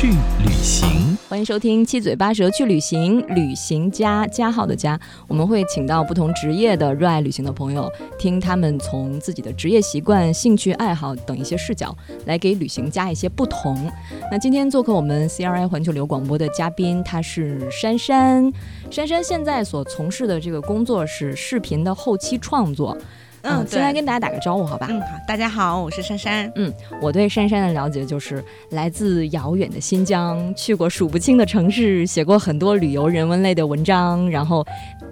[0.00, 1.14] 去旅行。
[1.28, 7.86] 欢迎收听《七嘴八舌去旅行》，旅行家加号的家，我们会请到不同职业的热爱旅行的朋友，
[8.18, 11.94] 听他们从自己的职业习惯、兴趣爱好等一些视角，
[12.24, 13.92] 来给旅行加一些不同。
[14.30, 18.50] 那今天做客我们 CRI 环球旅游广播的嘉宾，他是珊珊。
[18.90, 22.96] 珊珊现在所从事的这个工作是视频的后期创作。
[23.42, 24.86] 嗯，先来跟大家打个招呼，好吧？
[24.90, 26.50] 嗯，好，大家好，我是珊珊。
[26.56, 34.64] 嗯，我对珊珊的了解就是来自遥远的新疆，去过数不清的城市，写过很多旅游人文类的文章，然后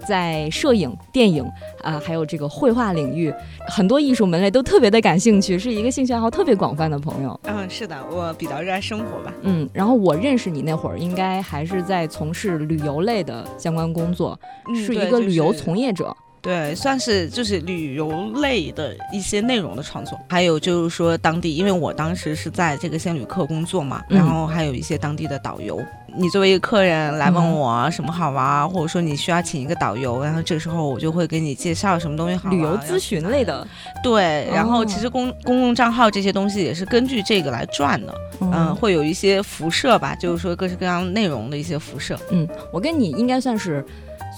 [0.07, 1.43] 在摄影、电影
[1.81, 3.33] 啊，还有这个绘画领域，
[3.67, 7.39] 很多艺术门类都特别的感兴趣，是一个兴趣爱好特别广泛的朋友。
[7.45, 9.33] 嗯，是的，我比较热爱生活吧。
[9.41, 14.39] 嗯，然后我认识你那会儿，应该还是在从事旅游类的相关工作，
[14.75, 16.15] 是一个旅游从业者。
[16.41, 25.81] 对，算是就是旅游类的一些内容的创作，还有就是说当地，因为我当时是在这个仙旅客工作嘛，然后还有一些当地的导游。
[26.15, 32.49] 你作为一个客人来问我什么好玩，或者说你需要请一个导游，然后这个时候我就会给你介绍什么东西好。
[32.49, 33.67] 旅游咨询类的，
[34.01, 34.49] 对。
[34.51, 42.17] 然后其实公公共账号这些东西也是根据这个来赚的，嗯，会有一些辐射吧，就是说各式各样内容的一些辐射。
[42.31, 43.85] 嗯，我跟你应该算是。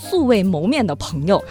[0.01, 1.41] 素未谋面的朋友，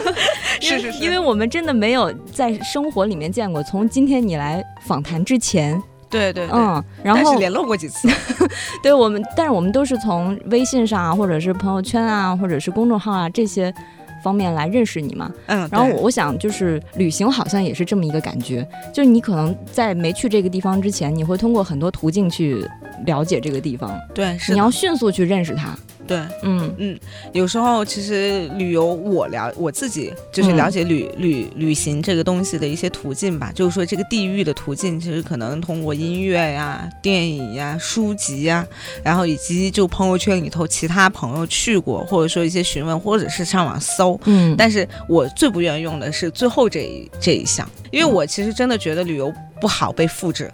[0.60, 3.62] 是是是，因为我们真的没有在生活里面见过。
[3.62, 8.08] 从今天你来访谈之前，对对嗯，然后联络过几次，
[8.82, 13.72] 对我们，但是我们都是从微信上啊，或者是朋友圈啊，或者是公众号啊这些
[14.22, 15.30] 方面来认识你嘛。
[15.46, 22.66] 嗯，然后我想就是旅行好像也是这么一个感觉，就是你可能在没去这个地方之前，你会通过很多途径去
[23.06, 25.76] 了解这个地方，对，你要迅速去认识它。
[26.06, 26.74] 对，嗯。
[26.78, 26.98] 嗯，
[27.32, 38.66] 有时候其实旅游，我了我自己就是了解旅旅旅行这个东西的一些途径吧，就是说这个地域的途径，其实可能通过音乐呀、电影呀、书籍呀，
[39.02, 50.50] 然后以及就朋友圈里头其他朋友去过，或者说一些询问，或者是上网搜，嗯，但是我最不愿意用的是最后这一这一项，因为我其实真的觉得旅游不好被复制。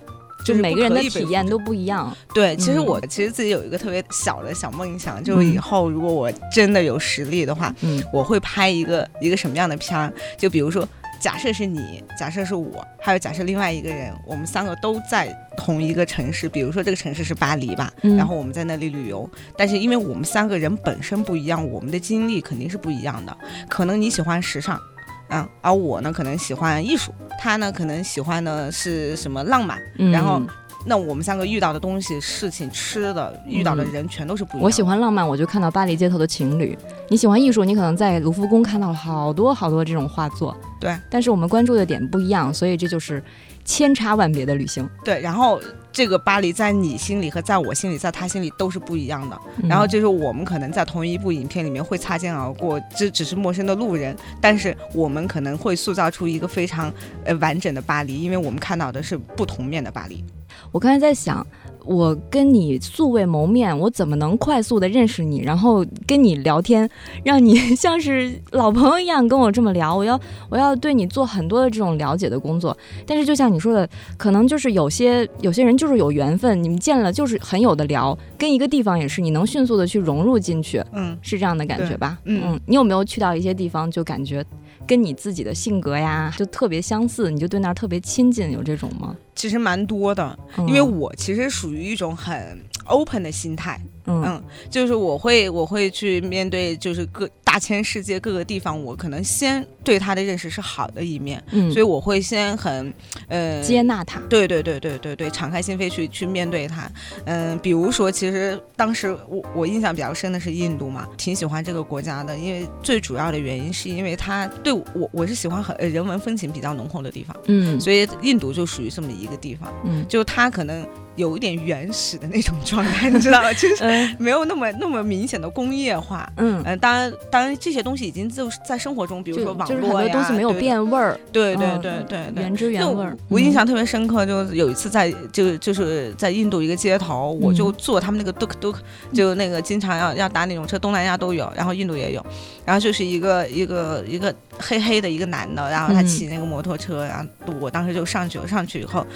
[0.48, 2.16] 就每个人的体验都不一样。
[2.34, 10.12] 对，其实我其实自己有一个特别小的小梦想，就是以后如果我真的有实力的话，嗯，我会拍一个一个什么样的片儿？
[10.36, 10.86] 就比如说，
[11.20, 19.28] 假设是你，假设是我，还有假设另外一个人，我们三个都在同一个城市，比如说这个城市是巴黎吧，然后我们在那里旅游。
[19.56, 23.36] 但是因为我们三个人本身不一样，我们的经历肯定是不一样的。
[23.68, 24.80] 可能你喜欢时尚。
[25.30, 29.78] 嗯，而我呢，可能喜欢艺术，他呢，可能喜欢的是什么浪漫，
[30.12, 30.40] 然后，
[30.86, 34.62] 那我们三个遇到的东西、事情、吃的、遇到的人，全都是不一样。
[34.62, 36.76] 我喜欢浪漫，我就看到巴黎街头的情侣；
[37.08, 40.56] 你喜欢艺术，你可能在卢浮宫看到了好多好多这种画作。
[40.80, 43.22] 对，但是我们关注的点不一样，所以这就是
[43.64, 44.88] 千差万别的旅行。
[45.04, 45.60] 对，然后。
[45.98, 49.36] 这个巴黎在你心里和在我心里，在他心里都是不一样的。
[49.68, 56.94] 然后就是我们可能在同一部影片里面会擦肩而过，这只是陌生的路人，但是我们可能会塑造出一个非常
[57.24, 60.24] 呃完整的巴黎，因为我们看到的是不同面的巴黎。
[60.70, 61.44] 我刚才在想。
[61.88, 66.86] 我跟你素未谋面，我怎么能快速的认识你，然后跟你聊天，
[67.24, 69.96] 让你像是老朋友一样跟我这么聊？
[69.96, 72.76] 我要 我要对你做很多的这种了解的工作。
[73.06, 73.88] 但是就像你说的，
[74.18, 78.16] 可能就是有些有些人就是有缘分，你们见了就是很有的聊。
[78.36, 82.18] 跟一个地方也是，你能迅速的去融入进去，嗯，是这样的感觉吧？
[82.24, 84.44] 嗯，你有没有去到一些地方就感觉？
[84.86, 89.14] 跟你自己的性格呀，就特别相似，你就对那儿特别亲近，有这种吗？
[89.38, 93.80] 其实蛮多的，因为我其实属于一种很 open 的心态。
[94.08, 102.92] 嗯，就是我会我会去面对，就是各大千世界各个地方，我可能先对他的认识是好的一面，嗯，所以我会先很
[103.28, 106.90] 呃接纳他，对对对对对对，敞开心扉去去面对他，
[107.24, 120.86] 嗯，比如说，其实当时我我印象比较深的是印度嘛，挺喜欢这个国家的，因为最主要的原因是因为它对我我是喜欢很人文风情比较浓厚的地方，嗯，所以印度就属于这么一个地方，嗯，就它可能。
[121.18, 123.52] 有一点原始的那种状态，你知道吗？
[123.54, 123.82] 就是
[124.18, 126.30] 没有那么那么明显的工业化。
[126.36, 131.18] 嗯嗯，当然当然这些东西已经就是在生活中，比如说网络呀，很多东西没有变味儿。
[131.32, 133.16] 对对对对对，原汁原味儿。
[133.28, 138.76] 我印象特别深刻，就有一次在就就是在印度一个街头，我就坐他们那个 duk duk，
[139.12, 142.24] 就那个经常要要打那种车，东南亚都有，然后印度也有，
[142.64, 149.06] 然后就是一个一个一个黑黑的一个男的，然后他骑那个摩托车，然后我当时就上去了，上去以后。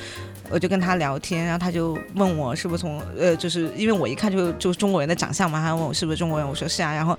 [0.51, 7.19] 我就跟他聊天，然后他就问我是不是从呃，就是因为我一看就就是中国人的长相嘛，他问我是不是中国人，我说是啊，然后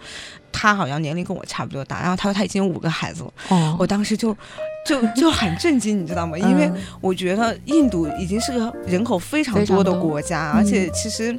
[0.51, 4.35] 他好像年龄跟我差不多大，然后他说他已经有五个孩子了，哦，我当时就
[4.85, 6.37] 就就很震惊，你知道吗？
[6.37, 6.71] 因为
[7.01, 11.37] 我觉得印度已经是个人口非常多的国家，而且其实。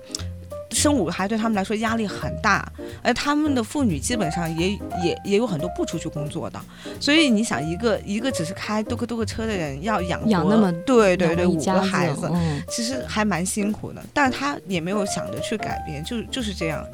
[0.74, 2.70] 生五个孩子对他们来说压力很大，
[3.02, 4.70] 而他们的妇女基本上也
[5.02, 6.60] 也也有很多不出去工作的，
[7.00, 12.30] 所以你想，一个一个只是开多个多个车的人要养养那么对对对五个孩子，
[12.68, 16.84] 其实还蛮辛苦的，但是他也没有想着去改变，就就是这样。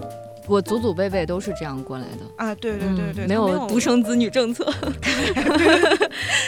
[0.51, 2.53] 我祖祖辈辈都是这样过来的啊！
[2.57, 4.65] 对对对对，没有独生子女政策。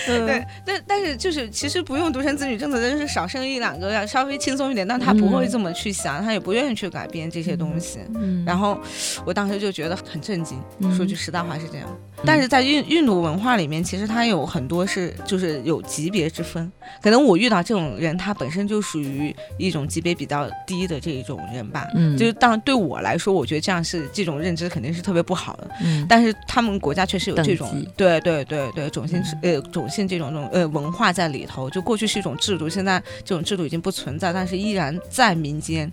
[0.05, 8.01] 对，但但是就是其实不用独生子女政策，真是少生一两个要稍微轻松一点，但他不会这么去想，他也不愿意去改变这些东西。
[8.45, 8.77] 然后
[9.25, 10.61] 我当时就觉得很震惊，
[10.97, 11.89] 说句实在话是这样。
[12.25, 16.71] 但是在印印度文化里面，其实他有很多是就是有级别之分。
[17.01, 21.89] 可能我遇到这种人，他本身就属于一种级别比较低的这种人吧。
[21.95, 25.71] 嗯，就是当然对我来说，我觉得这样是这种认知肯定是特别不好的。
[25.83, 31.69] 嗯，但是他们国家确实有这种对对对对种姓呃种姓这种种呃文化在里头。
[31.71, 35.91] 就过去是一种制度，现在这种制度已经不存在，但是依然在民间。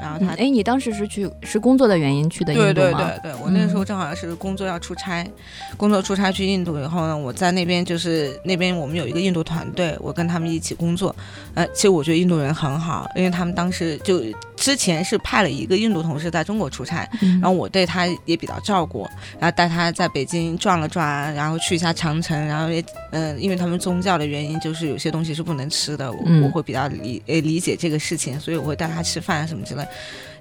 [0.00, 2.72] 然后他哎，你当时是去是工作的原因去的印度吗？
[2.74, 5.26] 对对对对，我那个时候正好是工作要出差。
[5.76, 11.14] 工作出差去印度以后呢，我在那边就是那边我们有一个印度团队，我跟他们一起工作。
[11.54, 14.22] 呃，其实我觉得印度人很好，因为他们当时就
[14.62, 19.08] 之前是派了一个印度同事在中国出差，然后我对他也比较照顾，
[19.40, 22.80] 然后带他在北京转了转，然后去一下长城，然后也
[23.10, 29.84] 嗯，因为他们宗教的原因，就是有些东西是不能吃的，我我会比较理呃理解这个事情，所以我会带他吃饭啊什么之类。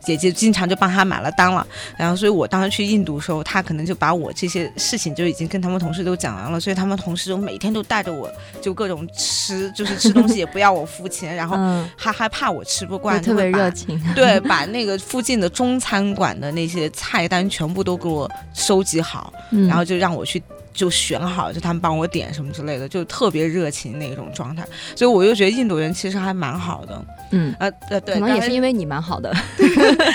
[0.03, 1.65] 姐姐经常就帮他买了单了，
[1.95, 8.27] 然后所以我当时去印度的时候，他可能就把我这些事情就已经跟他们同事都讲完了，所以他们同事就每天都带着我
[8.59, 11.55] 就各种吃，就是吃东西也不要我付钱，然后
[11.95, 14.01] 还害怕我吃不惯，特别热情。
[14.15, 19.33] 对，把那个附近的中餐馆的那些菜单全部都给我收集好，
[19.67, 20.41] 然后就让我去。
[20.73, 24.65] 就选好，就他们帮我点什么之类的，就特别热情那种状态，
[24.95, 27.05] 所以我就觉得印度人其实还蛮好的。
[27.31, 29.35] 嗯，呃呃，对，可能也是因为你蛮好的。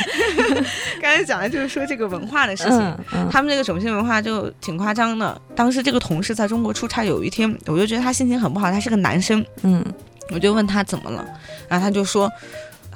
[1.03, 2.99] 刚才讲的就是说这个文化的事情，
[3.31, 5.39] 他们这个种姓文化就挺夸张的。
[5.55, 9.85] 当时这个同事在中国出差，有一天我就觉得他心情很不好，他是个男生，嗯，
[10.31, 11.23] 我就问他怎么了，
[11.69, 12.33] 然后他就说。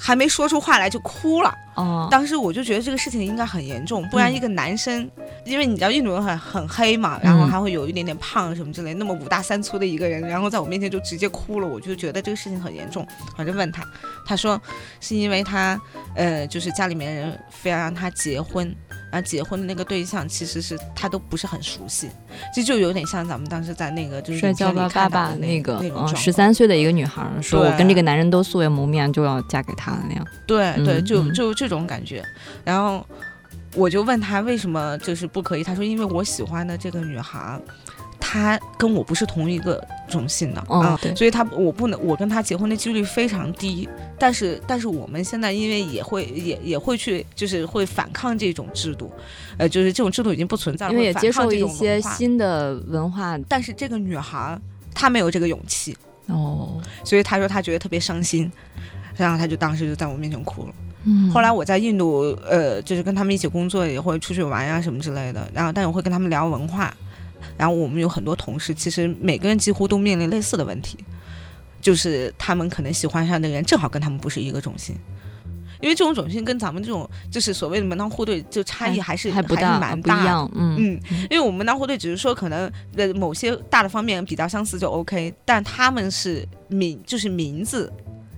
[0.03, 5.07] 还没说出话来就哭了，哦，当时我就觉得这个事情应该很严重，不然一个男生，
[5.45, 13.07] 因为你知道印度人很很黑嘛，然后还会有一点点胖什么之类，那么五大三粗的一个人，然后在我面前就直接哭了，我就觉得这个事情很严重，
[13.37, 13.87] 我就问他，
[14.25, 14.59] 他说
[14.99, 15.79] 是因为他，
[16.15, 18.75] 呃，就是家里面人非要让他结婚。
[19.11, 22.09] 然后结婚的那个对象其实是他都不是很熟悉，
[22.53, 25.83] 其实就有点像咱们当时在那个就是摔跤吧爸爸那个
[26.15, 30.25] 十三岁的一个女孩说，我跟这个男人都素未谋面，就要嫁给他那样。
[30.47, 32.23] 对对，就就这种感觉。
[32.63, 33.05] 然后
[33.75, 37.59] 我就问他为什么就是不可以，他说因为我喜欢的这个女孩。
[38.31, 43.89] 他跟我不是同一个种姓的啊，所以他我不能我跟他结婚的几率非常低。
[44.17, 49.11] 但是但是我们现在因为也会也也会去就是会反抗这种制度，
[49.57, 53.37] 呃，就是这种制度已经不存在了，因为也接受一些新的文化。
[53.49, 54.57] 但是这个女孩
[54.95, 58.49] 她没有这个勇气哦，所以她说她觉得特别伤心，
[59.17, 60.73] 然后她就当时就在我面前哭了。
[61.03, 66.95] 嗯，后来我在印度呃就是跟他们一起工作，也会出去玩呀什么之类的，然后但我会跟他们聊文化。
[67.57, 70.97] 然后我们有很多同事，其实每个人几乎都面临类似的问题，
[71.81, 74.95] 就是他们可能喜欢上的人正好跟他们不是一个种姓，
[75.81, 87.91] 因为这种种姓跟咱们这种就是所谓的门当户对就差异还是还是蛮大，嗯嗯，因为我们门当户对只是说可能的某些大的方面比较相似就 OK，但他们是名就是名字。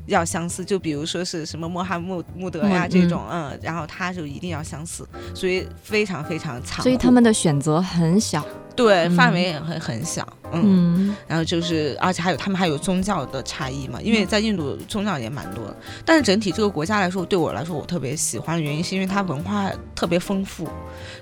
[0.06, 6.84] 要相似，就比如说是什么穆罕默穆德呀这种，嗯，然后他就一定要相似，所以非常非常惨。
[6.84, 8.46] 所以他们的选择很小，
[8.76, 10.23] 对，范围也很很小，
[10.54, 15.76] 嗯，然后就是，而且还有他们还有宗教的差异嘛，因为在印度宗教也蛮多的。
[16.06, 20.68] 但是整体这个国家来说，对我来说我特别喜欢的原因，是因为它文化特别丰富，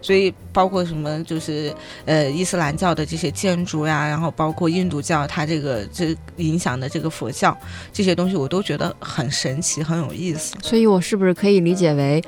[0.02, 1.74] 所以包括什么就是
[2.06, 7.58] 呃伊斯兰教的这些建筑呀，然后包括印度教它这个这影响的这个佛教
[7.94, 10.56] 这些东西，我都觉得很神奇，很有意思。
[10.62, 12.22] 所以我是不是可以理解为，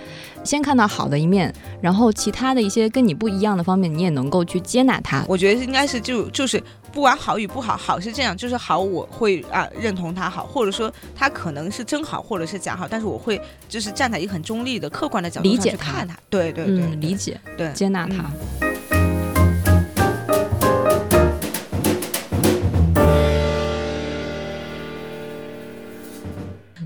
[0.44, 5.26] 先看到好的一面，然后其他的一些跟你不一样的方面，你也能够去接纳它？
[5.28, 6.64] 我觉得应该是就就是。
[6.94, 18.30] 不管好与不好，好是这样，就是好，我会啊认同他好，或者说他可能是真好，或者是假好，但是我会就是站在一个很中立的、客观的角度理解看他，对对对，理解，对接纳他。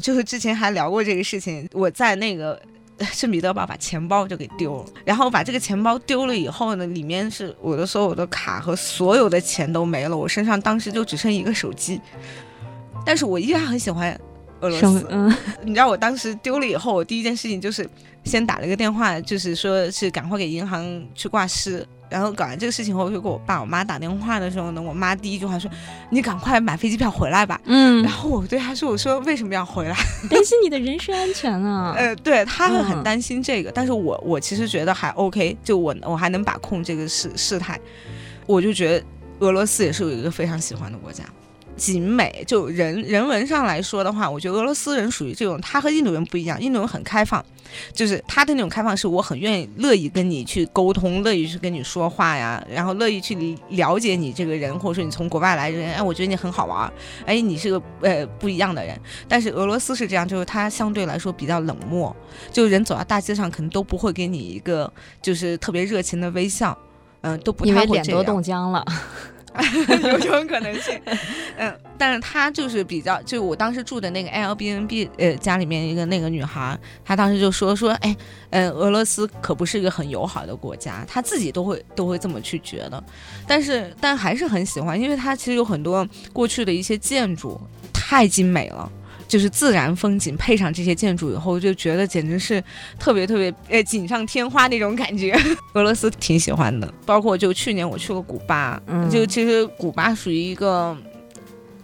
[0.02, 2.58] 就是之前还聊过这个事情，我在那个。
[3.06, 12.02] 圣彼得堡把钱包就给丢了，然后把这个钱包丢了以后呢，里面是我的所有的卡和所有的钱都没了，我身上当时就只剩一个手机，
[13.06, 14.20] 但是我依然很喜欢
[14.62, 15.06] 俄罗斯。
[15.10, 17.88] 嗯，你知道我当时丢了以后，我第一件事情就是
[18.24, 21.86] 先打了一个电话，就是说是赶快给银行去挂失。
[22.10, 25.70] 然后搞完这个事情后，我就给我爸我妈打电话的时候呢，我妈第一句话说
[26.10, 29.96] ：“你赶快买飞机票回来吧。”嗯，然后我对她说：“我说为什么要回来？
[30.30, 37.80] 担心你的人身安全啊。”呃，对，他会很担心这个，但是我我其实觉得还 OK，就我我还能把控这个事事态，
[38.46, 39.06] 我就觉得
[39.40, 41.24] 俄罗斯也是有一个非常喜欢的国家。
[41.78, 47.44] 景美就人人文上来说的话，我觉得俄罗斯人属于这种，他和印度人不一样，印度人很开放，
[47.94, 53.36] 就是他的那种开放，是我很愿意乐意跟你去沟通，乐意去跟你说话呀，然后乐意去
[53.70, 56.92] 了解你这个人，或者说你从国外来人，哎，我觉得你很好玩，
[57.26, 59.00] 哎，你是个呃不一样的人。
[59.28, 62.14] 但是俄罗斯是这样，就是他相对来说比较冷漠，
[62.52, 64.92] 就人走到大街上可能都不会给你一个
[65.22, 66.76] 就是特别热情的微笑，
[67.22, 68.04] 嗯，都不太会这样。
[68.06, 68.84] 脸都冻僵了。
[70.04, 71.00] 有这种可能性，
[71.58, 78.16] 嗯，但是他就是比较，就我当时住的那个 Airbnb，呃，家里面一个那个女孩，她当时就说说，哎，
[78.52, 83.04] 嗯，俄罗斯可不是一个很友好的国家，她自己都会都会这么去觉得，
[83.48, 87.60] 但是但还是很喜欢，因为它其实有很多过去的一些建筑
[87.92, 88.92] 太精美了。
[89.28, 92.64] 就是自然风景配上这些建筑以后，就觉得简直是
[92.98, 95.38] 特别特别呃锦上添花那种感觉。
[95.74, 98.82] 俄罗斯挺喜欢的，包括就去年我去了古巴，
[99.12, 100.96] 就其实古巴属于一个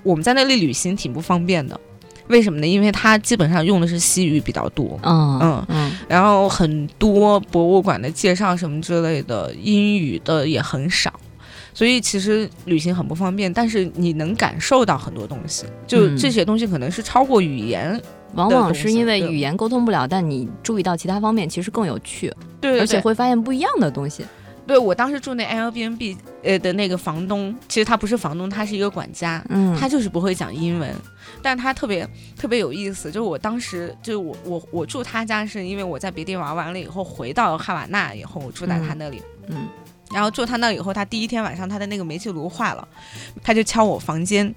[0.03, 1.79] 我们在那里旅行挺不方便的，
[2.27, 2.67] 为什么呢？
[2.67, 11.13] 因为它基本上用的是西语比较多，嗯嗯嗯，然后很多博物馆的介绍什么之类的，英语的也很少。
[11.73, 17.99] 所以其实旅行很不方便，但是你能感受到很多东西，就这些东西可能是超过语言，
[18.35, 24.23] 往往是因为语言沟通不了，但你注意到其他方面，其实更有趣，对，而且会发现不一样的东西。
[24.65, 30.89] 对我当时住那 Airbnb 呃的那个房东，其实他不是房东，他是一个管家，嗯，他就是不会讲英文，
[31.41, 39.67] 但他特别特别有意思，就是我当时就是我我我住他家是因为我在别地玩完了以后回到哈瓦那以后，我住在他那里，嗯。
[40.13, 42.87] 然后住他那以后，他第一天晚上他的那个煤气炉坏了，
[43.43, 44.53] 他就敲我房间，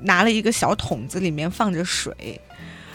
[0.00, 2.40] 拿了一个小桶子，里面放着水。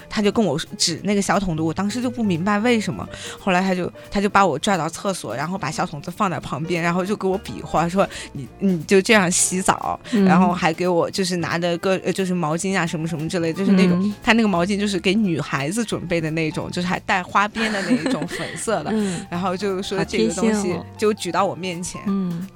[0.09, 3.07] 他就跟我指那个小桶子，我当时就不明白为什么。
[3.39, 18.91] 后来他就他就把我拽到厕所，然后把小桶子放在旁边，然后就给我比划说你你就这样洗澡，然后还给我就是拿着个就是毛巾啊什么什么之类，就是那种他那个毛巾就是给女孩子准备的那种，就是还带花边的那一种粉色的，
[19.29, 22.01] 然后就说这个东西就举到我面前。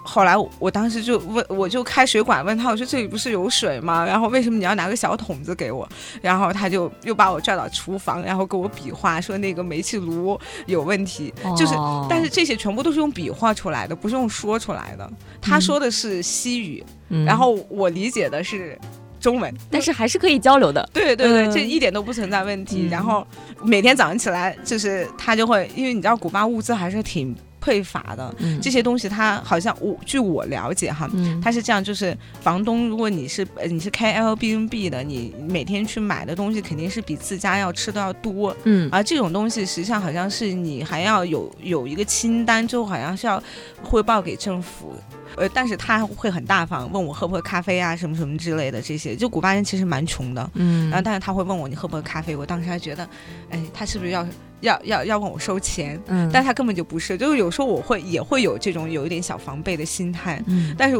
[0.03, 4.03] 后来我当时就问，我就开水管问他，我说这里不是有水吗？
[4.03, 5.87] 然后为什么你要拿个小桶子给我？
[6.21, 7.42] 然后他就又把我。
[7.43, 11.75] 拽到厨房，然后给我比划说那个煤气炉有问题，就是，
[12.09, 15.07] 但是这些全部都是用比划出来的，不是用说出来的。
[15.41, 16.83] 他说的是西语，
[17.25, 18.79] 然后我理解的是
[19.19, 20.89] 中文，但是还是可以交流的。
[20.93, 22.87] 对对对，这一点都不存在问题。
[22.89, 23.27] 然后
[23.63, 27.35] 每天早上起来，就是他就会，因为你知道古巴物资还是挺。
[27.63, 28.33] 匮乏的。
[28.61, 31.09] 这些东西，它好像我据我了解哈，
[31.41, 43.41] 它是这样，就是房东，如果你是你是开 L B N B 的，你每天去买的东西肯定是比自家要吃的要多，嗯，而这种东西实际上好像是你还要有有一个清单，之后好像是要
[43.81, 44.93] 汇报给政府。
[45.35, 49.15] 呃，但是他会很大方，问我喝不喝咖啡啊，什么什么之类的这些。
[49.15, 53.09] 就古巴人其实蛮穷的，嗯，然后但是他会问我你喝不喝咖啡，我当时还觉得，
[53.49, 54.23] 哎，他是不是要
[54.63, 56.01] 要要要问我收钱？
[56.07, 60.97] 嗯，但他根本就不是，就是有时候我会也会有这种有一点小防备的心态，嗯，但是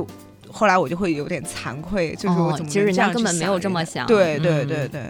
[0.52, 5.02] 后来我就会有点惭愧，就是我怎么其实人家根本没有这么想，对对对对，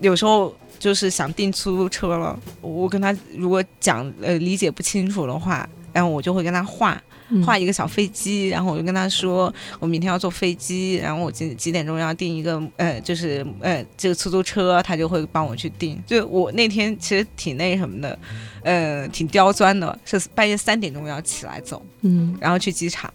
[0.00, 7.00] 有时候就是想订出租车了，我跟他如果讲呃理解不清楚的话，然后我就会跟他画。
[7.44, 16.02] 画一个小飞机，然后我就跟他说，我明天要坐飞机，然后我几几点钟要订一个呃，就是呃这个出租车，他就会帮我去订。
[16.06, 18.18] 就我那天其实挺那什么的，
[18.62, 23.12] 呃，挺刁钻的，是半夜三点钟要起来走，嗯，然后去机场，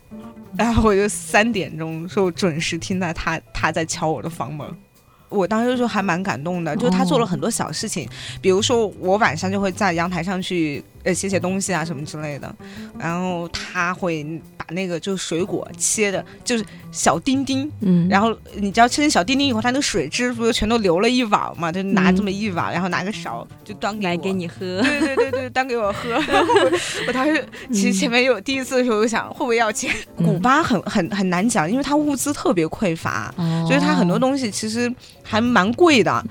[0.58, 4.68] 然后我就三点钟说准时听到他他在敲我的房门。
[5.30, 8.06] 我当时就还蛮感动的，就是他做了很多小事情，
[8.42, 12.54] 比如说我晚上就会在阳台上去呃写写东西啊什么之类的，
[13.00, 14.24] 然后他会
[14.58, 26.10] 把那个就是水果切的，就是小丁丁，嗯，然后你知道切成小丁丁以后，它那个水汁不就全都流了一碗嘛，就拿这么一碗，然后拿个勺就端给来给你喝，对对对对，端给我喝。
[27.08, 29.94] 我当时其实前面有第一次的时候，我想会不会要钱？
[30.18, 33.34] 古巴很很很难讲，因为它物资特别匮乏，
[33.68, 34.92] 所以它很多东西其实。
[35.24, 36.22] 还蛮贵的，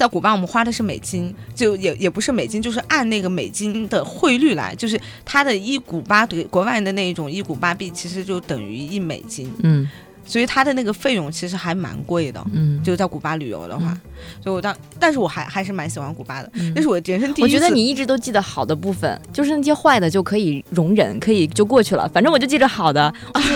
[0.00, 9.52] 在古巴我们花的是美金，就也也不是美金，就是按那个美金的汇率来，就是它的一古巴对国外的那一种一古巴币，其实就等于一美金。
[9.62, 9.86] 嗯。
[10.22, 13.98] 所以它的那个费用其实还蛮贵的，嗯，就在古巴旅游的话，
[14.40, 17.44] 所以我当，但是我还还是蛮喜欢古巴的，那是我人生第一。
[17.44, 22.08] 我觉得你一直都记得好的部分，就是那些坏的就可以容忍，可以就过去了。
[22.10, 23.50] 反正我就记着好的，就是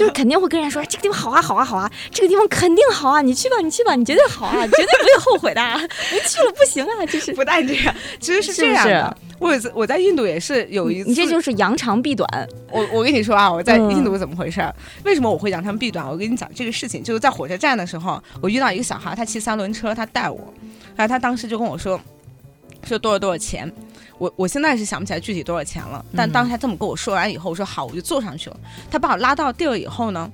[0.00, 5.60] 就是肯定会跟人说这个地方好啊好啊好啊，这个地方肯定好啊，你去吧你去吧，你绝对好啊，绝对不会后悔的，
[6.10, 9.16] 你去了不行啊，就是不但这样，其实是这样的。
[9.38, 12.26] 我有次我在印度也是有一次，你这就是扬长避短。
[12.70, 14.60] 我我跟你说啊，我在印度怎么回事？
[15.04, 16.08] 为什么我会扬长避短？
[16.08, 20.54] 我跟你讲这个事情，就是在火车站的时候，我遇到一个小孩，他骑三轮车，他带我，
[20.96, 22.00] 然后他当时就跟我说，
[22.86, 23.70] 说多少多少钱。
[24.20, 28.60] 我我现在是想不起来具体多少钱了，但当时他这么跟我说完以后，我说好，我就坐上去了。
[28.90, 30.30] 他把我拉到地儿以后呢，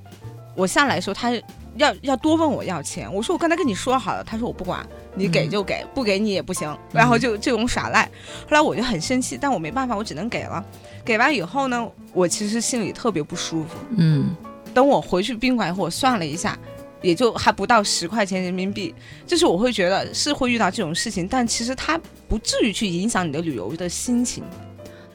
[0.55, 1.31] 我下来的时候，他
[1.77, 3.11] 要要多问我要钱。
[3.13, 4.85] 我说我刚才跟你说好了，他说我不管。
[5.15, 8.03] 你给就给，不给你也不行，然后就这种耍赖。
[8.43, 10.63] 后来我就很生气，但我没办法，我只能给了。
[11.03, 13.69] 给完以后呢，我其实心里特别不舒服。
[13.97, 14.35] 嗯。
[14.75, 16.55] 等我回去宾馆以后，我算了一下，
[17.01, 18.93] 也就还不到十块钱人民币。
[19.25, 24.43] 就是我会觉得是会遇到这种事情，但其实它不至于去影响你的旅游的心情。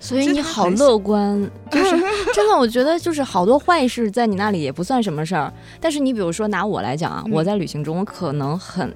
[0.00, 1.90] 所以你好乐观，就是
[2.34, 5.52] 真的，我觉得就是好多坏事在你那里也不算什么事儿。
[5.80, 8.92] 但是你比如说拿我来讲啊，我在旅行中我可能很。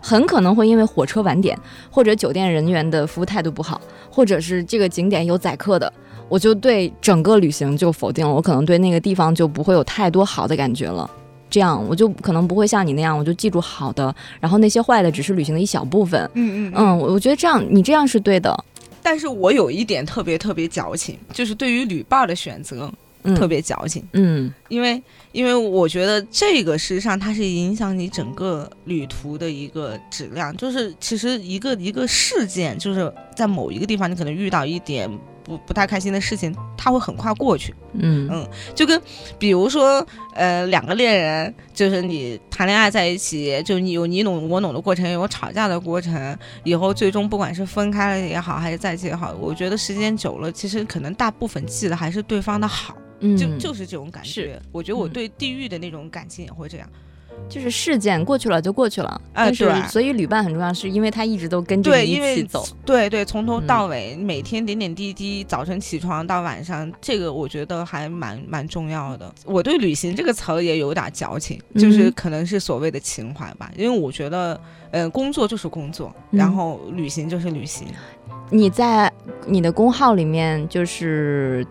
[0.00, 1.58] 很可能会因为火车晚点，
[1.90, 5.92] 或者酒店人员的服务态度不好，或者是这个景点有宰客的，
[6.28, 8.32] 我就对整个旅行就否定了。
[8.32, 11.10] 我可能对那个地方就不会有太多好的感觉了。
[11.50, 16.20] 这样我就可能不会像你那样，我就记住好的，然后那些坏的只是旅行的一小部分。
[16.34, 18.64] 嗯嗯嗯，我我觉得这样你这样是对的。
[19.02, 22.92] 但是我有一点特别特别矫情，就是对于旅伴的选择
[23.36, 24.02] 特别矫情。
[24.12, 25.02] 嗯，因为。
[25.30, 35.08] 因为我觉得这个事实上它是影响你整个旅途的一个质量，就是其实一个一个事件，就是在某一个地方你可能遇到一点
[35.48, 37.74] 不不太开心的事情，他会很快过去。
[37.94, 38.28] 嗯。
[38.30, 39.00] 嗯，就跟
[39.38, 52.94] 比如说呃两个恋人，就是你谈恋爱在一起，就你有你侬我侬的过程，有吵架的过程，以后最终不管是分开了也好，还是在一起也好，我觉得时间久了，其实可能大部分记得还是对方的好。
[53.36, 56.88] 就就是这种感觉，我觉得我对地狱的那种感情也会这样，
[57.48, 69.32] 就是事件过去了就过去了，但是所以旅伴很重要，是因为他一直都跟着你一起走，对对，从头到尾，每天点点滴滴，早晨起床到晚上，这个我觉得还蛮蛮重要的。
[69.44, 77.86] 我对旅行这个词儿也有点矫情，就是可能是所谓的情怀吧，因为我觉得，呃，工作就是工作，然后旅行就是旅行。
[78.50, 79.12] 你在
[79.46, 81.66] 你的工号里面就是。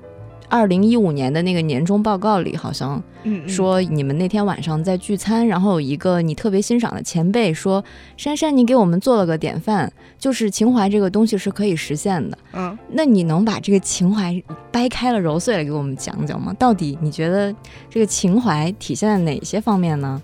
[0.50, 3.02] 二零一五年的那个年终报告里，好像
[3.48, 7.84] 说你们那天晚上在聚餐，然后有一个你特别欣赏的前辈说
[8.16, 16.54] ：“珊珊，你给我们做了个典范，就是情怀这个东西是可以实现的。”嗯，那你能把这个情怀掰开了揉碎了给我们讲讲吗？
[16.58, 17.54] 到底你觉得
[17.90, 20.22] 这个情怀体现在哪些方面呢？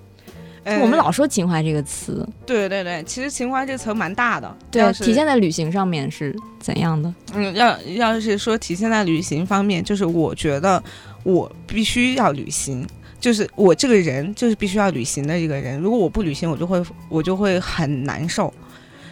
[0.66, 7.14] 我们老说情怀这个词，对对对，其实情怀这词蛮大的，对，体现在旅行上面是怎样的？
[7.34, 10.82] 嗯，要要是说体现在旅行方面，就是我觉得
[11.24, 12.88] 我必须要旅行，
[13.20, 18.54] 就是我这个人就是必须要旅行的一个人，如果我不旅行，我就会我就会很难受，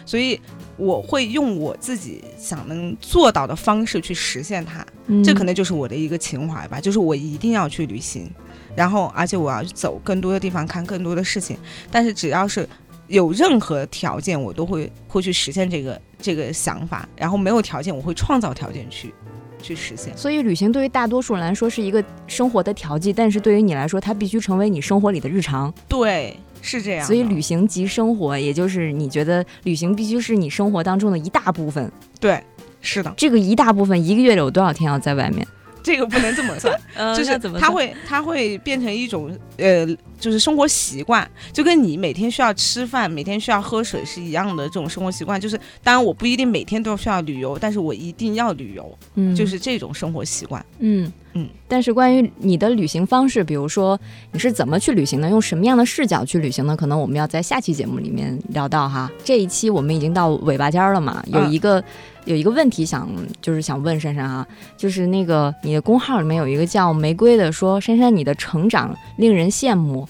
[0.06, 0.40] 所以
[0.78, 4.84] 我会用我自己想能做到的方式去实现它，
[5.22, 8.30] 这可能就是我的一个情怀吧，就是我一定要去旅行。
[8.74, 11.56] 然后，而且我要走更多的地方，看更多的事情。
[11.90, 12.68] 但是，只要是
[13.08, 17.08] 有任何条件，我都会会去实现这个这个想法。
[17.16, 19.12] 然后，没有条件，我会创造条件去
[19.60, 20.16] 去实现。
[20.16, 25.72] 所以，旅行对于大多数人来说是一个生活的调剂，但是对于你来说，它必须成为你生活里的日常。
[25.86, 27.06] 对，是这样。
[27.06, 31.92] 所以，旅行即生活，也就是你觉得旅行必须是你生活当中的一大部分。
[32.18, 32.42] 对，
[32.80, 33.12] 是的。
[33.16, 35.46] 这个一大部分，一个月有多少天要在外面？
[35.82, 36.78] 这个不能这么算，
[37.16, 39.86] 就是怎么它会它会变成一种呃，
[40.18, 45.40] 就是生活习惯，就跟你每天需要吃饭、每天需要喝水是一样的这种生活习惯。
[45.40, 51.48] 就是当然我不一定每天都需要旅游，但是我一定要旅游，嗯，就是这种生活习惯，嗯嗯。
[51.66, 53.98] 但是关于你的旅行方式，比如说
[54.32, 56.76] 你是怎么去旅行的，用什么样的视角去旅行呢？
[56.76, 59.10] 可能我们要在下期节目里面聊到哈。
[59.24, 61.82] 这一期我们已经到尾巴尖了嘛，有一个。
[62.24, 63.08] 有一个问题想，
[63.40, 70.08] 就是想问珊珊啊，就是那个你的公号里面有一个叫玫瑰的，说珊珊你的成长令人羡慕，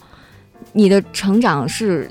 [0.73, 2.11] 你的成长是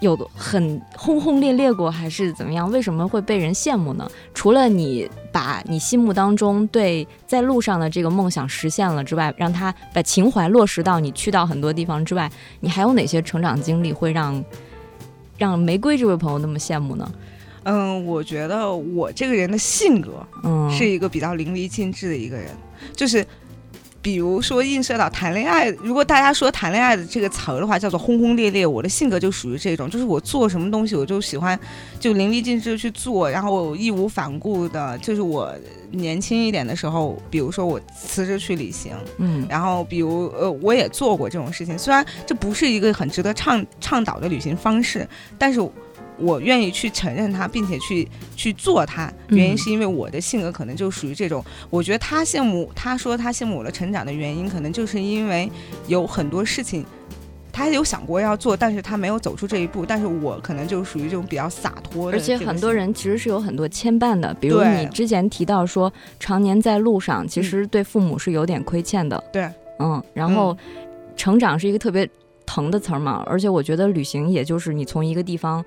[0.00, 2.70] 有很轰轰烈烈过还是怎么样？
[2.70, 4.08] 为什么会被人羡慕呢？
[4.32, 14.44] 除了你把你心目当中对在路上的这个梦想实现了之外，让他把情怀落实到你去到很多地方之外，你还有哪些成长经历会让
[15.36, 17.10] 让玫瑰这位朋友那么羡慕呢？
[17.64, 22.48] 嗯，我觉得我这个人的性格，嗯，是一个比较淋漓尽致的一个人，
[22.96, 23.24] 就是，
[24.00, 31.58] 比如说映射到谈恋爱，如果大家说谈恋爱的这个词儿的话，叫做轰轰烈烈，我的性格就属于这种，就是我做什么东西，我就喜欢
[32.00, 34.98] 就淋漓尽致去做，然后义无反顾的。
[34.98, 35.54] 就是我
[35.92, 45.60] 年轻一点的时候，比如说我辞职去旅行，嗯，然后比如呃，我也做过这种事情，虽然这不是一个很值得倡倡导的旅行方式，但是。
[46.18, 51.44] 我愿意去承认他，并且去去做他，原因是因为我的性格可能就属于这种。
[51.70, 55.50] 我觉得他羡慕，他说他羡慕我的成长的原因，可能就是因为
[55.88, 56.84] 有很多事情
[57.50, 59.84] 他有想过要做，但是他没有走出这一步。
[59.84, 62.16] 但是我可能就属于这种比较洒脱的。
[62.16, 69.22] 而且很多人其实是有很多牵绊的，比如你之前提到说，常年在路上，其实对父母是有点亏欠的。
[69.32, 70.56] 对，嗯，然后
[71.16, 72.08] 成长是一个特别
[72.46, 75.64] 疼的词儿嘛，而且我觉得旅行也就是你从一个地方。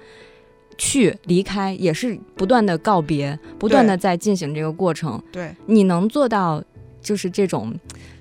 [0.78, 5.22] 去离开也是不断的告别，不断的在进行这个过程。
[5.32, 6.64] 对，你能做到
[7.02, 7.72] 就是这种，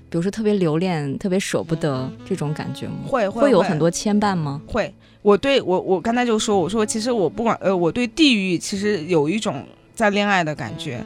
[0.09, 2.93] 比如说特别留恋、特别舍不得这种感觉吗？
[3.05, 4.61] 会会有很多牵绊吗？
[4.67, 11.03] 会，我对我我刚才就说，我说其实我不管呃，我对地域其实有一种在恋爱的感觉。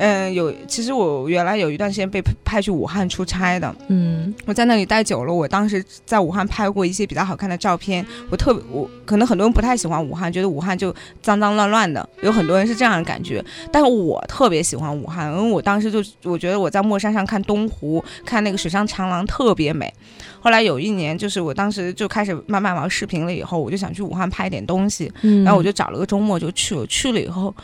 [0.00, 19.92] 嗯，有，其实我原来有一段时间被派去武汉出差的，嗯，我在那里待久了，我当时在武汉拍过一些比较好看的照片，我特别，我可能很多人不太喜欢武汉，觉得武汉就脏脏乱乱的，有很多人是这样的感觉，但是我特别喜欢武汉，因为我当时就我觉得我在墨山上看东湖，看那个水上长廊特别美，
[20.40, 25.44] 后来有一年就是我当时就开始慢慢玩视频了，以后我就想去武汉拍点东西，嗯。
[25.44, 27.54] 然后我就找了个周末就去了，去了以后。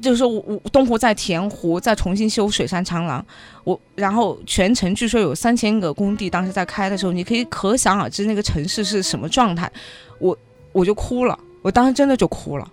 [0.00, 3.24] 就是说，我东湖在填湖，在重新修水山长廊，
[3.64, 9.70] 我然后全程据说有三千个工地，当时在开的时候，你可以可想而知那个城市是什么状态，
[10.18, 10.36] 我
[10.72, 12.70] 我就哭了，我当时真的就哭了，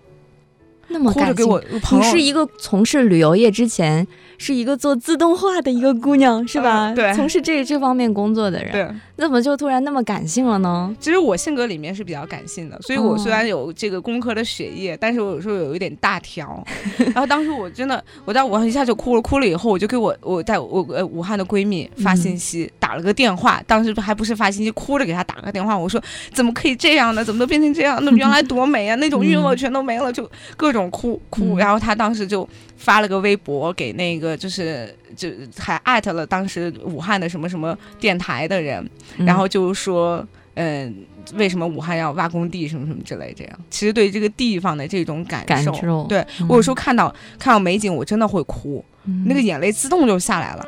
[0.89, 1.61] 那么感性。
[1.91, 4.07] 你是一个从事旅游业之前。
[4.37, 6.91] 是一个做自动化的一个姑娘，是吧？
[6.93, 8.69] 对，从事这这方面工作的人。
[8.69, 10.93] 对，怎么就突然那么感性了呢？
[10.99, 16.61] 其实我性格里面是比较感性的，所以我虽然有这个工科的血液，但是我有时候有一点大条。
[16.99, 23.63] 然后当时我真的，我在武汉一下就哭了，哭了以后我就给我我在我呃武汉的闺蜜发信息，打了个电话。
[23.65, 26.01] 当时还不是发信息，哭着给她打个电话，我说
[26.33, 27.23] 怎么可以这样呢？
[27.23, 28.03] 怎么都变成这样？
[28.03, 28.95] 那原来多美啊！
[28.95, 31.57] 那种欲望全都没了，就各种哭哭。
[31.57, 32.47] 然后他当时就。
[32.77, 40.23] 发了个微博给那个，就是就还艾特了当时武汉的什么什么电台的人，然后就说，
[40.55, 40.93] 嗯，
[41.35, 43.59] 为什么武汉要挖工地什么什么之类这样。
[43.71, 47.07] 其实对这个地方的这种感受，对我有时候看到
[47.39, 48.83] 看到美景，我真的会哭，
[49.25, 50.65] 那个眼泪自动就下来了。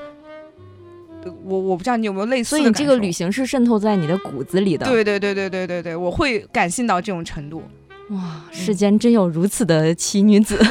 [1.43, 4.85] 我我不知道你有没有类似，所以你这个旅行是渗透在你的骨子里的。
[4.87, 7.61] 对对对对对对对，我会感性到这种程度。
[8.09, 10.57] 哇，世间真有如此的奇女子。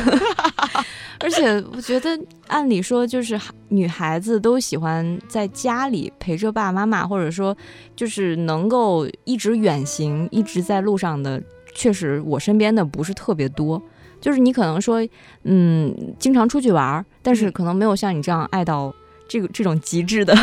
[1.19, 7.57] 而且我觉得，按理说就是女孩子都喜欢在家里陪着爸爸妈妈，或者说
[7.97, 11.43] 就是能够一直远行、一直在路上的，
[11.75, 13.83] 确实我身边的不是特别多。
[14.21, 15.07] 就是你可能说，
[15.45, 18.95] 嗯，经常出去玩，但是可能没有像你这样爱到
[19.27, 20.37] 这个这种极致的。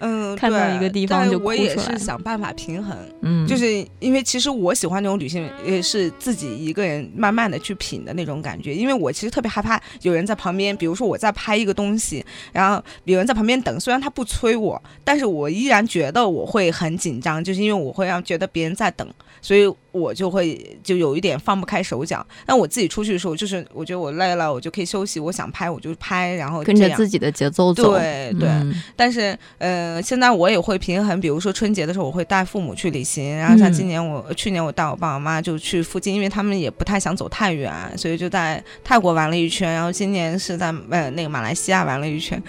[0.00, 8.74] 嗯，看到一个地方就我也是想办法平衡，嗯，就是因为其实我喜欢那种旅行，也是自己一个人慢慢的去品的那种感觉。
[8.74, 19.06] 因为我其实特别害怕有人在旁边，比如说我在拍一个东西，然后有人在旁边等，虽然他不催我，但是我依然觉得我会很紧张，就是因为我会让觉得别人在等，
[19.42, 22.24] 所以我就会就有一点放不开手脚。
[22.46, 25.20] 那我自己出去的时候，就是我觉得我累了，我就可以休息。
[25.20, 27.92] 我想拍我就拍，然后跟着自己的节奏走。
[27.92, 28.48] 对对。
[28.96, 31.20] 但是，呃，现在我也会平衡。
[31.20, 33.36] 比如说春节的时候，我会带父母去旅行。
[33.36, 39.72] 然后像今年我去年我带我爸我妈就去附近，因为他们也不太想走太远，所以就在泰国玩了一圈。
[39.72, 42.40] 然后今年是在呃那个马来西亚玩了一圈，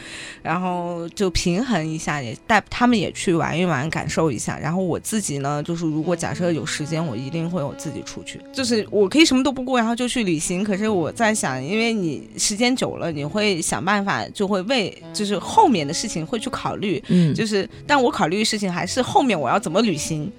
[0.42, 4.58] 然后就平衡一下，也带他们也去玩一玩，感受一下。
[4.60, 8.40] 然后我自己呢，就是如果假设有时间，我一定会我自己出去。
[8.52, 10.64] 就是我可以什么都不顾，然后就去旅行。
[10.64, 17.02] 可是我在想，因为你时间久了，你会想办法，就会为就是后面的事情会去考虑。
[17.08, 20.32] 嗯，就是但我考虑的事情还是后面我要怎么旅行，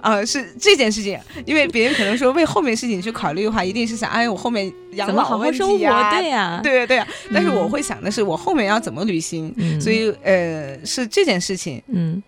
[0.00, 1.18] 啊，是这件事情。
[1.44, 7.06] 因为别人可能说为后面事情去考虑的话，一定是想，哎，我后面养老问题呀，对呀，对对呀。
[7.32, 9.54] 但是我会想的是，我后面要怎么旅行。
[9.80, 11.82] 所以呃，是这件事情。
[11.88, 12.22] 嗯。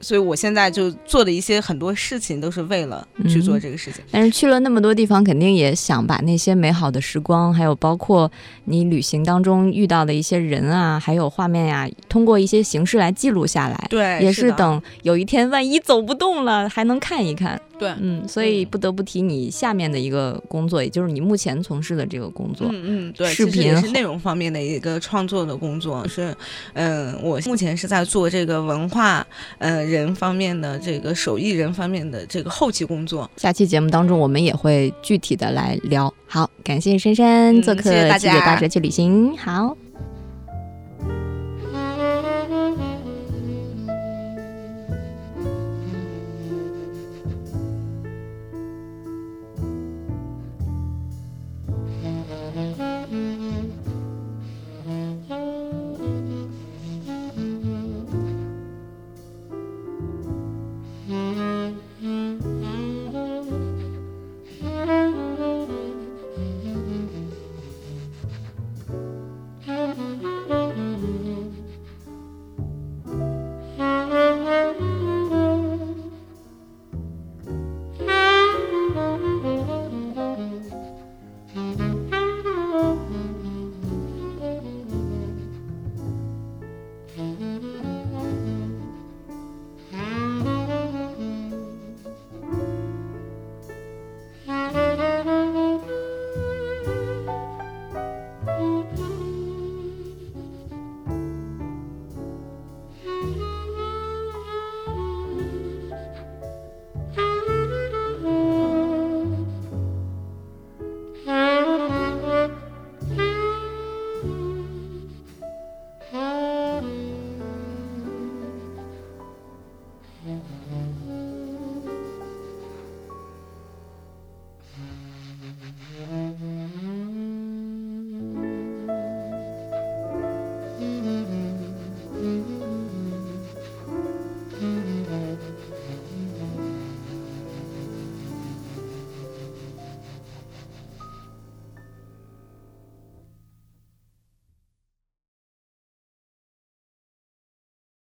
[0.00, 4.02] 所以，我现在就做的一些很多事情，都是为了去做这个事情。
[4.10, 8.30] 但是去了那么多地方，肯定也想把那些美好的时光，还有包括
[8.64, 13.86] 你旅行当中遇到的一些人啊，还有画面呀，通过一些形式来记录下来。
[13.90, 17.60] 对，也是等有一天万一走不动了，还能看一看。
[17.80, 22.68] 对，嗯，所以不得不提你下面的一个工作，也就是你目前从事的这个工作。
[22.70, 26.36] 嗯嗯，对，视频是内容方面的一个创作的工作，是，
[26.74, 33.30] 嗯，我目前是在做这个文化，呃，人方面的这个手艺人方面的这个后期工作。
[33.38, 36.12] 下期节目当中，我们也会具体的来聊。
[36.26, 39.32] 好，感谢珊珊做客《大家大蛇去旅行》。
[39.38, 39.89] 好。